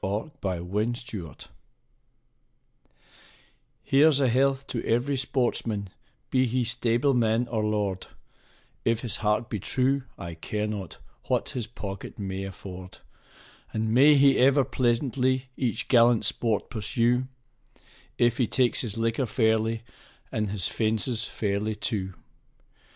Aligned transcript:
A 0.03 0.29
Hunting 0.43 0.95
Song 0.95 1.35
Here's 3.83 4.19
a 4.19 4.29
health 4.29 4.65
to 4.65 4.83
every 4.83 5.15
sportsman, 5.15 5.91
be 6.31 6.47
he 6.47 6.63
stableman 6.63 7.47
or 7.47 7.63
lord, 7.63 8.07
If 8.83 9.01
his 9.01 9.17
heart 9.17 9.47
be 9.47 9.59
true, 9.59 10.01
I 10.17 10.33
care 10.33 10.65
not 10.65 10.97
what 11.27 11.49
his 11.49 11.67
pocket 11.67 12.17
may 12.17 12.45
afford; 12.45 12.97
And 13.75 13.93
may 13.93 14.15
he 14.15 14.39
ever 14.39 14.65
pleasantly 14.65 15.51
each 15.55 15.87
gallant 15.87 16.25
sport 16.25 16.71
pursue, 16.71 17.27
If 18.17 18.39
he 18.39 18.47
takes 18.47 18.81
his 18.81 18.97
liquor 18.97 19.27
fairly, 19.27 19.83
and 20.31 20.49
his 20.49 20.67
fences 20.67 21.25
fairly, 21.25 21.75
too. 21.75 22.15